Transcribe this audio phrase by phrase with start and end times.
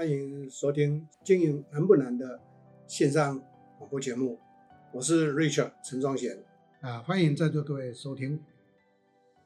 [0.00, 2.40] 欢迎收听《经营难不难》的
[2.86, 3.38] 线上
[3.76, 4.38] 广播节目，
[4.94, 6.42] 我是 Richard 陈宗贤
[6.80, 8.40] 啊，欢迎在座各位收听。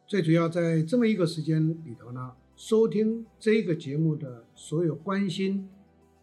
[0.07, 5.69] 最主要在这么一个时间里头呢，收听这个节目的所有关心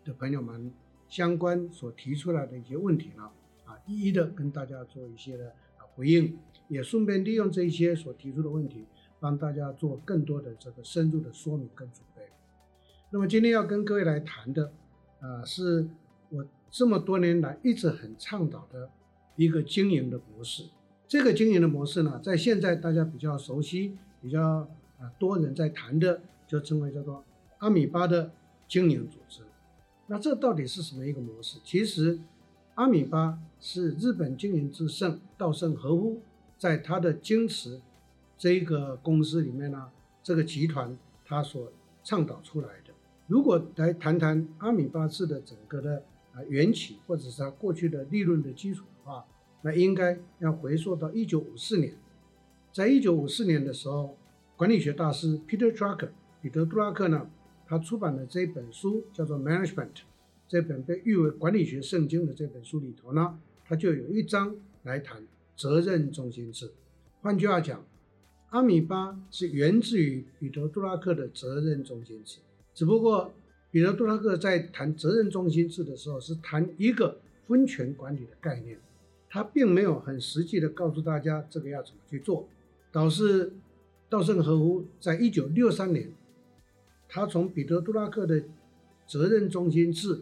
[0.05, 0.71] 的朋友们，
[1.09, 3.29] 相关所提出来的一些问题呢，
[3.65, 6.39] 啊，一一的跟大家做一些的啊回应，
[6.69, 8.85] 也顺便利用这些所提出的问题，
[9.19, 12.01] 帮大家做更多的这个深入的说明跟准。
[13.13, 14.71] 那么今天要跟各位来谈的，
[15.19, 15.85] 啊，是
[16.29, 18.89] 我这么多年来一直很倡导的
[19.35, 20.63] 一个经营的模式。
[21.09, 24.41] 这个经营的模式呢，在现在大家比较熟悉、比较
[24.97, 27.21] 啊多人在谈的，就称为叫做
[27.57, 28.31] 阿米巴的
[28.65, 29.41] 经营组织。
[30.07, 31.59] 那这到底是什么一个模式？
[31.65, 32.17] 其实，
[32.75, 36.21] 阿米巴是日本经营之圣稻盛和夫
[36.57, 37.81] 在他的京瓷
[38.37, 39.89] 这一个公司里面呢，
[40.23, 41.73] 这个集团他所
[42.05, 42.69] 倡导出来。
[43.31, 49.25] 如果来谈谈阿米巴制的整个的啊缘起，或者是它过去的利润的基础的话，
[49.61, 51.95] 那应该要回溯到一九五四年。
[52.73, 54.17] 在一九五四年的时候，
[54.57, 56.09] 管理学大师 Peter Drucker
[56.41, 57.29] 彼得·杜拉克呢，
[57.65, 59.75] 他出版的这本书叫做《Management》，
[60.49, 66.69] 这本被誉为管理学圣经的这本书里头呢，他就有一章来谈责任中心制。
[67.21, 67.81] 换句话讲，
[68.49, 72.39] 阿米巴是源自于彼得·杜拉克的责任中心制。
[72.73, 73.33] 只不过，
[73.69, 78.77] 彼得·杜拉克在谈责任中心制的时候，是谈一个分权管理的概念，
[79.29, 82.47] 他并没有很实际的告诉大家这个要怎么去做。
[82.91, 83.53] 导致
[84.09, 86.11] 稻盛和夫在一九六三年，
[87.07, 88.43] 他从彼得·杜拉克的
[89.07, 90.21] 责任中心制，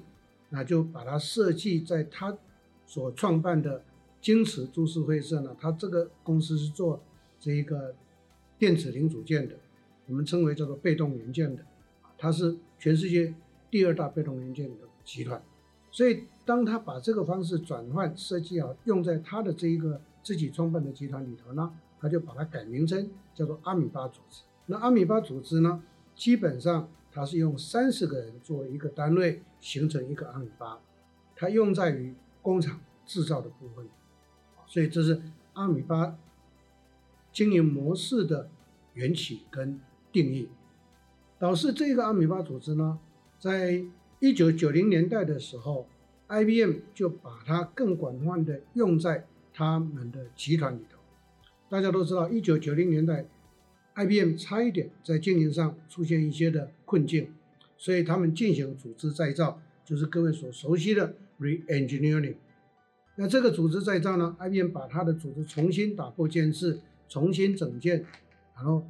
[0.50, 2.38] 那就把它设计在他
[2.86, 3.84] 所创办的
[4.22, 7.02] 京瓷株式会社呢，他这个公司是做
[7.40, 7.96] 这一个
[8.60, 9.56] 电子零组件的，
[10.06, 11.64] 我们称为叫做被动元件的。
[12.22, 13.34] 它是全世界
[13.72, 14.76] 第二大被动元件的
[15.06, 15.42] 集团，
[15.90, 24.44] 所以当他把这个方式转换设计好，用在他的这一个自己创办的集团里头呢，他就把它改名称叫做阿米巴组织。
[24.66, 25.82] 那阿米巴组织呢，
[26.14, 30.80] 基本上它是用三十个人作为一个单位形成一个阿米巴，
[31.36, 33.88] 它用在于工厂制造的部分，
[34.68, 35.22] 所以这是
[35.54, 36.18] 阿米巴
[37.32, 38.50] 经营模式的
[38.94, 39.80] 缘起跟
[40.12, 40.50] 定义。
[41.40, 43.00] 导致这个阿米巴组织呢，
[43.40, 43.82] 在
[44.20, 45.88] 一九九零年代的时候
[46.28, 51.00] ，IBM 就把它更广泛的用在他们的集团里头。
[51.70, 53.26] 大家都知道，一九九零年代
[53.96, 57.32] ，IBM 差一点在经营上出现一些的困境，
[57.78, 62.36] 所以他们进行组织再造，就是各位所熟悉的 re-engineering。
[63.16, 68.04] 那这个组织再造呢，IBM 把它的组织重新打破建制，重新整建，
[68.56, 68.86] 然后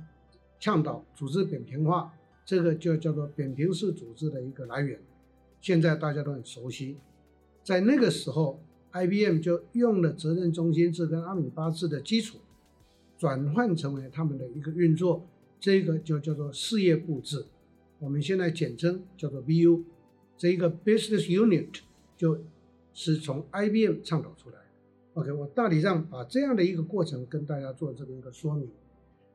[0.59, 2.11] 倡导组织扁平化。
[2.49, 4.99] 这个就叫做扁平式组织的一个来源，
[5.61, 6.97] 现在大家都很熟悉。
[7.63, 8.59] 在那个时候
[8.91, 12.39] ，IBM 就用了责任中心制跟阿米巴制的基础，
[13.19, 15.27] 转换成为他们的一个运作，
[15.59, 17.45] 这个就叫做事业部制，
[17.99, 19.83] 我们现在简称叫做 BU。
[20.35, 21.81] 这一个 Business Unit
[22.17, 22.39] 就
[22.95, 24.55] 是从 IBM 倡导出来。
[25.13, 28.67] OK，我大体上把这样的一个过程跟大家做这么一个说明。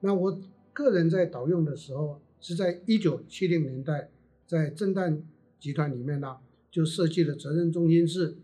[0.00, 0.36] 那我
[0.72, 2.18] 个人在导用的时候。
[2.44, 4.10] 是在一九七零年代，
[4.46, 5.22] 在震旦
[5.58, 6.36] 集团里面呢，
[6.70, 8.36] 就设计了责任中心制，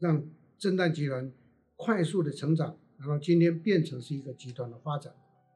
[0.00, 1.30] 让震旦集团
[1.76, 5.14] 快速的成长，然后今天变成是一个集团的发展。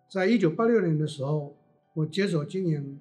[0.09, 1.57] 在一九八六年的时候，
[1.95, 3.01] 我接手经营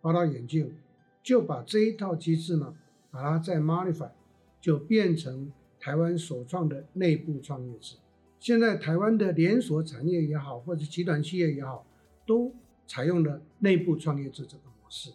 [0.00, 0.72] 宝岛眼镜，
[1.20, 2.72] 就把这一套机制呢，
[3.10, 4.12] 把它再 modify，
[4.60, 7.96] 就变成台湾首创的内部创业制。
[8.38, 11.84] 现在台湾的连锁产业也好，或者集团企业也好，
[12.24, 12.54] 都
[12.86, 15.12] 采用了内部创业制这个模式。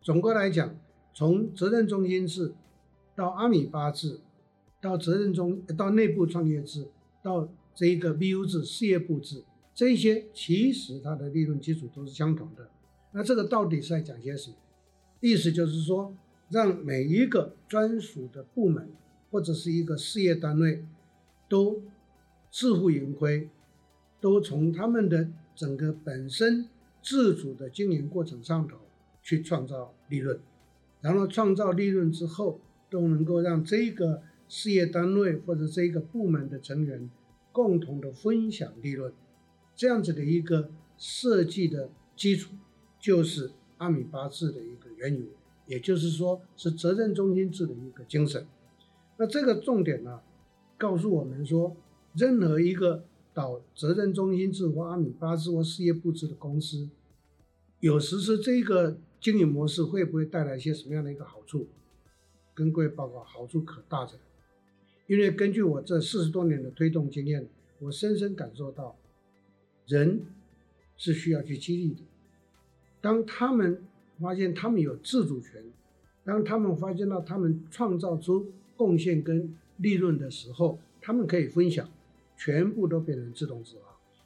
[0.00, 0.76] 总归来讲，
[1.14, 2.54] 从责任中心制
[3.14, 4.20] 到阿米巴制，
[4.80, 6.88] 到责任中到内部创业制，
[7.22, 12.68] 到这一个 BU 制事业部制，这些其实它的利润基础都是相同的。
[13.12, 14.56] 那这个到底是在讲些什么？
[15.20, 16.16] 意思就是说，
[16.48, 18.90] 让每一个专属的部门
[19.30, 20.84] 或者是一个事业单位
[21.48, 21.82] 都
[22.50, 23.48] 自负盈亏，
[24.20, 26.68] 都从他们的整个本身。
[27.02, 28.78] 自主的经营过程上头
[29.22, 30.38] 去创造利润，
[31.00, 37.10] 然后创造利润之后，都能够让这个事业单位或者这个部门的成员
[37.50, 39.12] 共同的分享利润，
[39.74, 42.54] 这样子的一个设计的基础，
[43.00, 45.26] 就是阿米巴制的一个缘由，
[45.66, 48.46] 也就是说是责任中心制的一个精神。
[49.16, 50.20] 那这个重点呢，
[50.78, 51.76] 告诉我们说，
[52.14, 53.04] 任何一个。
[53.34, 56.88] 到责任中心制或阿米巴制或事业部制的公司，
[57.80, 61.66] 有实施这个经营模式会不会带来一些什么样的一个好处？
[62.54, 64.20] 跟各位报告，好处可大着呢。
[65.06, 67.48] 因为根据我这四十多年的推动经验，
[67.80, 68.96] 我深深感受到，
[69.86, 70.20] 人
[70.96, 72.02] 是需要去激励的。
[73.00, 73.82] 当他们
[74.20, 75.64] 发现他们有自主权，
[76.24, 81.88] 当他们发现到他们创造出贡献跟利润的时候，他们可以分享，
[82.42, 83.82] 全部都变成自动自发。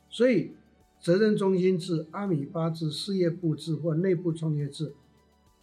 [0.09, 0.53] 所以，
[1.01, 4.95] 责任中心制、阿米巴制、事业部制或内部创业制，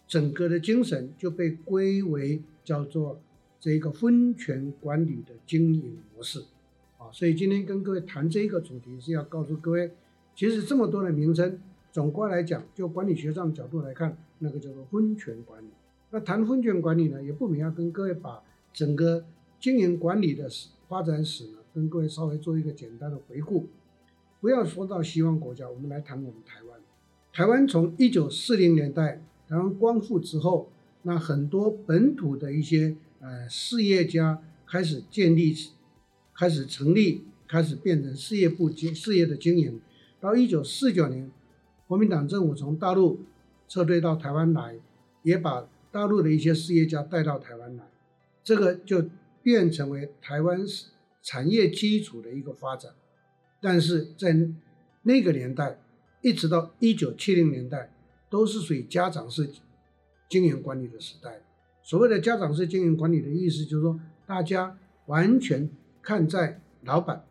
[0.06, 3.20] 整个的精神就被归为叫做
[3.58, 6.44] 这个分权管理的经营模式。
[6.98, 9.90] 啊，所以今天跟各位谈这一个主题，是要告诉各位，
[10.36, 11.58] 其实这么多的名称。
[11.90, 15.68] 总括来讲，就管理学上角度来看，那个叫做分权管理。
[16.10, 18.42] 那谈分权管理呢，也不免要跟各位把
[18.72, 19.24] 整个
[19.60, 20.48] 经营管理的
[20.88, 23.68] 发展史呢，跟各位稍微做一个简单的回顾。
[24.40, 26.80] 不要说到西方国家，我们来谈我们台湾。
[27.32, 30.70] 台湾从一九四零年代台湾光复之后，
[31.02, 35.54] 那很多本土的一些呃事业家开始建立，
[36.34, 39.80] 开始成立，开始变成事业部经事业的经营。
[40.20, 41.30] 到一九四九年。
[41.86, 43.20] 国民党政府从大陆
[43.68, 44.76] 撤退到台湾来，
[45.22, 47.84] 也把大陆的一些事业家带到台湾来，
[48.42, 49.04] 这个就
[49.42, 50.66] 变成为台湾
[51.24, 52.92] 产业基础的一个发展。
[53.60, 54.32] 但是在
[55.02, 55.80] 那个年代，
[56.22, 57.92] 一直到一九七零年代，
[58.30, 59.48] 都是属于家长式
[60.28, 61.42] 经营管理的时代。
[61.82, 65.68] 所谓的家长式经营管理的意思，就是说大家完全
[66.00, 67.26] 看在老板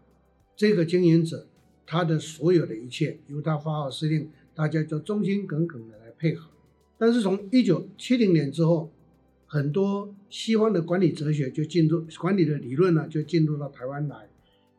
[0.55, 1.47] 这个经营者
[1.85, 4.29] 他的所有的一切，由他发号施令。
[4.55, 6.47] 大家就忠心耿耿的来配合，
[6.99, 8.91] 但是从一九七零年之后，
[9.53, 14.27] 很多西方的管理哲学就进入管理的理论呢，就进入到台湾来，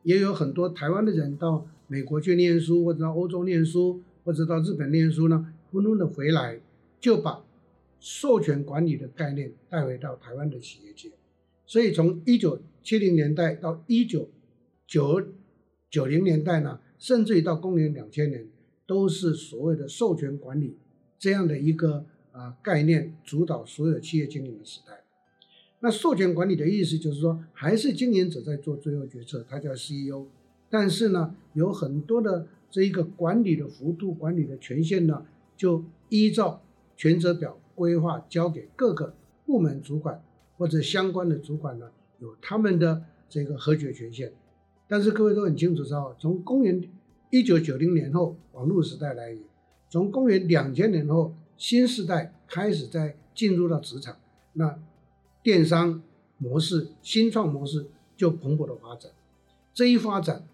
[0.03, 6.59] 也有很多台湾的人到美国去念书，或者到欧洲念书，或者到日本念书呢，纷纷的回来，
[6.99, 7.45] 就把
[8.01, 11.13] 授权管理的概念带回到台湾的企业界。
[11.65, 14.29] 所以从一九七零年代到一九
[14.89, 15.23] 九
[15.89, 18.45] 九零年代呢，甚至于到公元两千年。
[18.87, 20.77] 都是所谓的授权管理
[21.19, 22.05] 这样的一个
[22.35, 25.03] 啊概念主导所有企业经营的时代。
[25.81, 30.27] 那授权管理的意思就是说，还是经营者在做最后决策，他叫 CEO。
[30.69, 35.25] 但是呢，有很多的这一个管理的幅度、管理的权限呢，
[35.57, 36.63] 就依照
[36.97, 39.15] 权责表规划交给各个
[39.47, 40.21] 部门主管
[40.57, 44.33] 或者相关的主管呢，有他们的这个核决权限。
[44.89, 46.83] 但是各位都很清楚知道，从公元
[47.31, 49.43] 一九九零年后，网络时代来临；
[49.91, 54.17] 从公元两千年后，新时代开始在进入到职场，
[54.55, 54.79] 那
[55.43, 56.03] 电商
[56.39, 57.87] 模式、新创模式
[58.17, 59.13] 就蓬勃的发展。
[59.73, 60.45] 这一发展，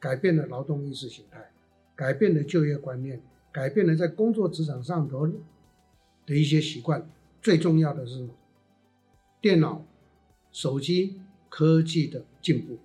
[0.00, 1.50] 改变了劳动意识形态，
[1.94, 3.20] 改变了就业观念，
[3.52, 5.26] 改变了在工作职场上头
[6.26, 7.08] 的一些习惯。
[7.40, 8.28] 最重要的是，
[9.40, 9.84] 电脑、
[10.50, 12.78] 手机科技的进步。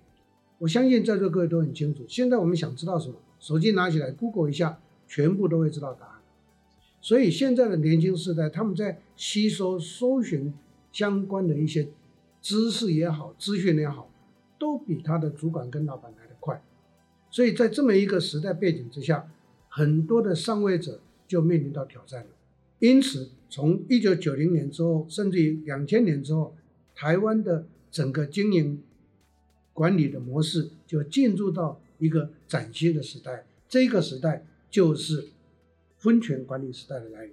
[0.58, 6.13] 我相信在座各位都很清楚，现在我们想知道什么，手机拿起来 Google 一下，全部都会知道答案。
[7.04, 10.54] 所以现在的年轻时代，他们在吸收、搜寻
[10.90, 11.86] 相关的一些
[12.40, 14.10] 知识也好、资讯也好，
[14.58, 16.62] 都比他的主管跟老板来得快。
[17.30, 19.28] 所以在这么一个时代背景之下，
[19.68, 22.30] 很多的上位者就面临到挑战了。
[22.78, 26.56] 因此，从一九九零年之后，甚至于两千年之后，
[26.94, 28.82] 台湾的整个经营。
[29.74, 35.30] 管理的模式就进入到一个崭新的时代，这个时代就是
[36.04, 37.32] 分权管理时代的来临。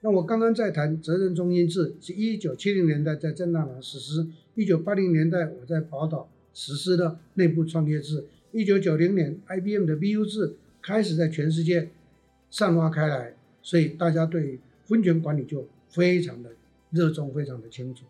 [0.00, 11.90] 那我刚刚在谈责任中心制，是一九七零年代在正大实施，一九八零年代我在宝岛实施的内部创业制，一九九零年 IBM 的 BU 制开始在全世界
[12.50, 16.50] 散发开来，所以大家对分权管理就非常的
[16.90, 18.04] 热衷，非常的清楚。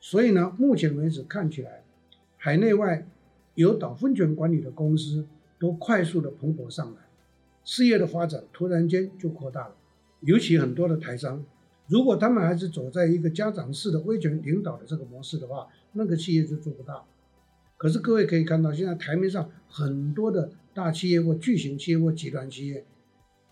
[0.00, 1.84] 所以呢，目前为止看起来。
[2.38, 3.06] 海内外
[3.54, 5.26] 有导分权管理的公司
[5.60, 7.00] 都快速的蓬勃上来，
[7.66, 9.76] 事业的发展突然间就扩大了。
[10.20, 11.44] 尤其很多的台商，
[11.86, 17.02] 如果他们还是走在一个家长式的威权领导的这个模式的话，那个企业就做不大。
[17.76, 22.86] 可是各位可以看到，现在台面上很多的大企业或巨型企业或集团企业，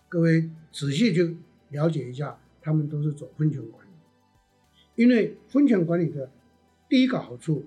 [0.09, 1.37] 各位仔细去
[1.69, 3.91] 了解一下，他们都是走分权管理。
[4.95, 6.31] 因为分权管理的
[6.89, 7.65] 第一个好处。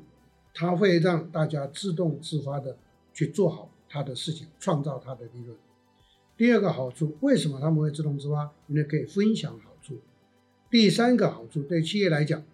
[0.55, 2.76] 它会让大家自动自发的
[3.14, 5.57] 去做好他的事情，创造他的利润。
[6.38, 8.52] 第二个好处，为什么他们会自动自发？
[8.68, 9.99] 因为可以分享好处。
[10.71, 12.45] 第三个好处，对企业来讲，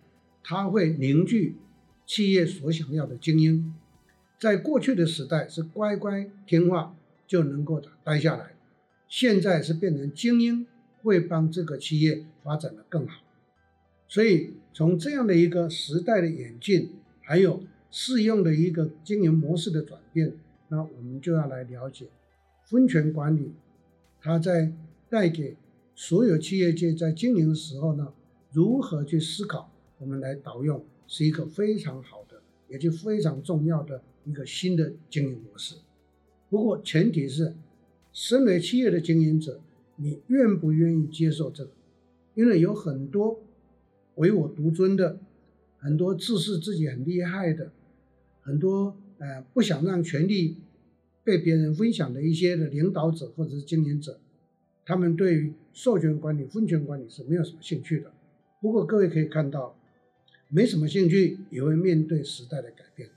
[0.42, 1.56] 它会凝聚
[2.06, 3.74] 企业所想要的精英。
[4.38, 8.54] 在过去的时代是乖乖听话就能够待下来，
[9.06, 10.66] 现在是变成精英
[11.02, 13.20] 会帮这个企业发展得更好。
[14.08, 20.32] 所以从这样的一个时代的演进，还有适用的一个经营模式的转变，
[20.68, 22.06] 那我们就要来了解
[22.64, 23.52] 分权管理，
[24.24, 24.72] 它在
[25.10, 25.54] 带给
[25.94, 28.14] 所有企业界在经营的时候呢，
[28.52, 35.74] 如何去思考，我们来导用是一个非常好的，也就非常重要的一个新的经营模式。
[36.48, 37.54] 不过前提是，
[38.14, 39.60] 身为企业的经营者，
[39.96, 41.72] 你愿不愿意接受这个？
[42.34, 43.42] 因为有很多
[44.14, 45.18] 唯我独尊的，
[45.76, 47.70] 很多自视自己很厉害的，
[48.40, 50.56] 很多呃不想让权力
[51.24, 54.20] 被别人分享的一些的领导者或者是经营者，
[54.84, 58.12] 他们对于授权管理、分权管理是没有什么兴趣的。
[58.60, 59.76] 不过各位可以看到，
[60.48, 63.08] 没什么兴趣也会面对时代的改变，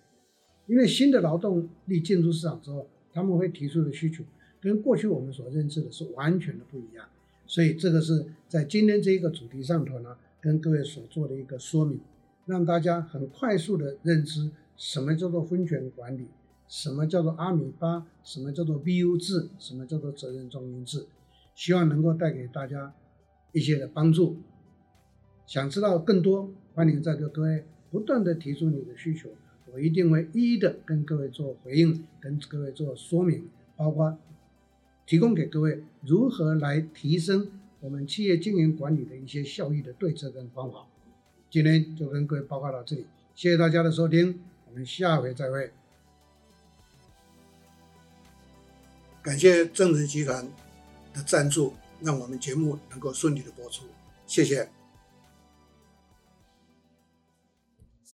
[0.66, 4.24] 因为新的劳动力进入市场之后，他们会提出的需求
[4.62, 7.06] 跟过去我们所认知的是完全的不一样。
[7.46, 12.00] 所以这个是在今天这一个主题上头呢，跟各位所做的一个说明，
[12.46, 16.28] 让大家很快速的认知什么叫做分权管理，
[16.68, 21.06] 什么叫做阿米巴，什么叫做 BU 制，什么叫做责任中心制，
[21.56, 22.94] 希望能够带给大家
[23.54, 24.38] 一些的帮助。
[25.46, 29.30] 想知道更多，欢迎在座各位不断的提出你的需求，
[29.72, 34.18] 我一定会一一的跟各位做回应，跟各位做说明，包括
[35.06, 40.86] 提供给各位如何来提升我们企业经营管理的一些效益的对策跟方法。
[41.50, 45.72] 今天就跟各位报告到这里，谢谢大家的收听，我们下回再会。
[49.28, 50.48] 感谢正直集团
[51.14, 53.84] 的赞助，让我们节目能够顺利的播出，
[54.26, 54.70] 谢谢。